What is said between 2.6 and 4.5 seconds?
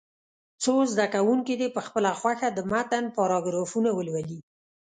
متن پاراګرافونه ولولي.